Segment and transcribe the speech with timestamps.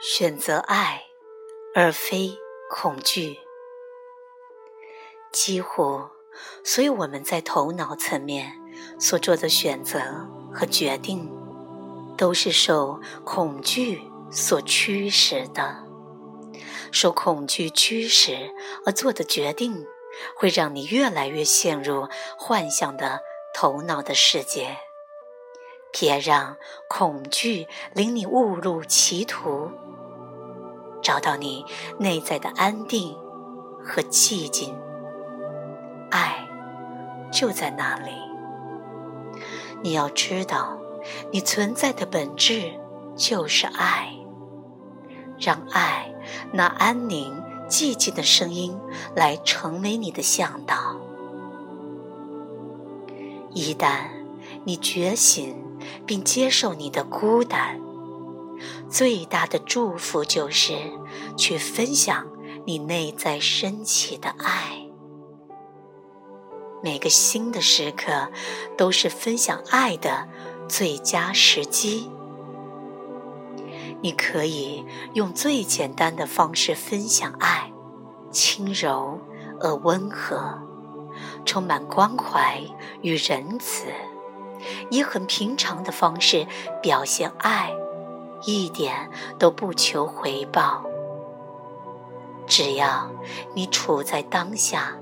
[0.00, 1.04] 选择爱，
[1.74, 2.36] 而非
[2.70, 3.38] 恐惧。
[5.32, 6.02] 几乎
[6.62, 8.52] 所有我们在头脑层面
[8.98, 10.00] 所做的选择
[10.52, 11.30] 和决定，
[12.16, 15.84] 都是受恐惧所驱使的。
[16.92, 18.52] 受恐惧驱使
[18.84, 19.86] 而做的决定，
[20.36, 22.08] 会让你越来越陷入
[22.38, 23.20] 幻想的
[23.54, 24.76] 头脑的世界。
[25.96, 26.56] 别让
[26.88, 29.70] 恐惧令你误入歧途，
[31.00, 31.64] 找到你
[32.00, 33.16] 内在的安定
[33.80, 34.76] 和寂静，
[36.10, 36.48] 爱
[37.30, 38.10] 就在那里。
[39.82, 40.76] 你要知道，
[41.30, 42.72] 你存在的本质
[43.14, 44.12] 就是爱。
[45.38, 46.12] 让爱
[46.52, 48.76] 那安宁寂静的声音
[49.14, 50.96] 来成为你的向导。
[53.52, 54.08] 一旦
[54.64, 55.63] 你觉醒。
[56.06, 57.80] 并接受你的孤单，
[58.88, 60.74] 最大的祝福就是
[61.36, 62.26] 去分享
[62.64, 64.86] 你内在升起的爱。
[66.82, 68.30] 每个新的时刻
[68.76, 70.28] 都是分享爱的
[70.68, 72.10] 最佳时机。
[74.02, 77.72] 你可以用最简单的方式分享爱，
[78.30, 79.18] 轻柔
[79.60, 80.58] 而温和，
[81.46, 82.60] 充满关怀
[83.00, 83.86] 与仁慈。
[84.90, 86.46] 以很平常的方式
[86.80, 87.72] 表现爱，
[88.44, 90.84] 一点都不求回报。
[92.46, 93.10] 只要
[93.54, 94.92] 你处在当下，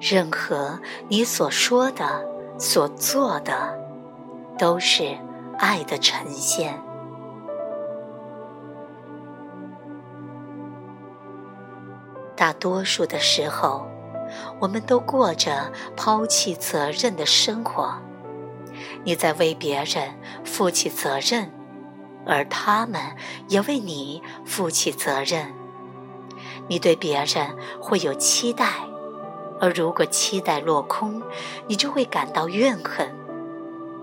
[0.00, 2.26] 任何你所说的、
[2.58, 3.78] 所做的，
[4.58, 5.16] 都是
[5.58, 6.82] 爱的呈现。
[12.36, 13.86] 大多数的时候，
[14.60, 17.94] 我们都过着抛弃责任的生活。
[19.04, 21.50] 你在为别人负起责任，
[22.26, 23.00] 而他们
[23.48, 25.54] 也为你负起责任。
[26.68, 28.66] 你对别人会有期待，
[29.60, 31.22] 而如果期待落空，
[31.66, 33.10] 你就会感到怨恨，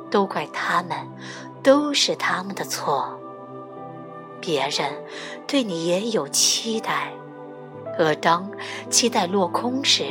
[0.10, 1.08] 都怪他们，
[1.64, 3.20] 都是他们的错。
[4.42, 5.04] 别人
[5.48, 7.12] 对你也有期待，
[7.98, 8.52] 而当
[8.90, 10.04] 期待落空时，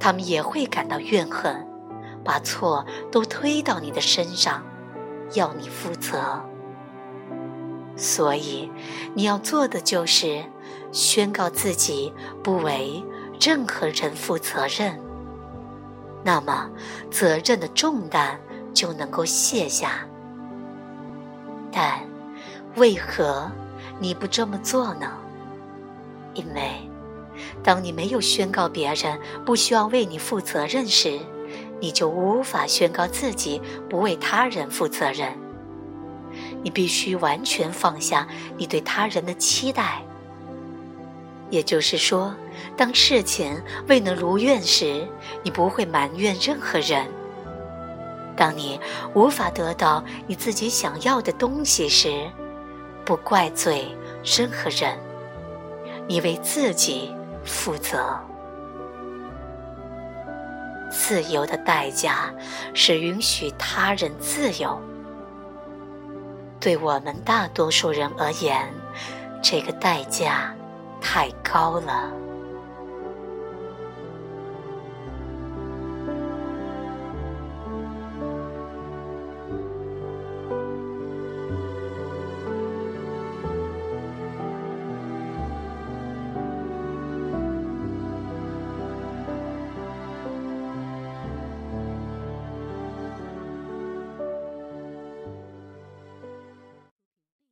[0.00, 1.66] 他们也会感到怨恨。
[2.24, 4.62] 把错都推到你的身上，
[5.34, 6.42] 要你负责。
[7.96, 8.70] 所以，
[9.14, 10.42] 你要做的就是
[10.90, 12.12] 宣告自己
[12.42, 13.04] 不为
[13.40, 14.98] 任何人负责任。
[16.24, 16.68] 那么，
[17.10, 18.40] 责任的重担
[18.72, 20.06] 就能够卸下。
[21.70, 22.00] 但，
[22.76, 23.50] 为何
[24.00, 25.12] 你不这么做呢？
[26.32, 26.90] 因为，
[27.62, 31.20] 当你没有宣告别人不需要为你负责任时，
[31.84, 35.30] 你就无法宣告自己不为他人负责任。
[36.62, 40.00] 你必须完全放下你对他人的期待。
[41.50, 42.34] 也就是说，
[42.74, 45.06] 当事情未能如愿时，
[45.42, 47.04] 你不会埋怨任何人；
[48.34, 48.80] 当你
[49.12, 52.30] 无法得到你自己想要的东西时，
[53.04, 53.94] 不怪罪
[54.24, 54.98] 任何人。
[56.08, 58.18] 你为自己负责。
[60.96, 62.32] 自由的代价
[62.72, 64.80] 是允许他人自由。
[66.60, 68.72] 对我们大多数人而言，
[69.42, 70.54] 这个代价
[71.00, 72.10] 太高了。